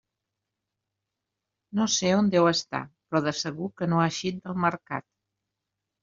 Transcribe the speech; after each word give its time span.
No 1.79 1.85
sé 1.95 2.13
on 2.19 2.31
deu 2.35 2.49
estar, 2.51 2.81
però 3.11 3.21
de 3.25 3.33
segur 3.41 3.67
que 3.81 3.89
no 3.91 3.99
ha 4.01 4.05
eixit 4.13 4.41
del 4.47 4.57
Mercat. 4.65 5.07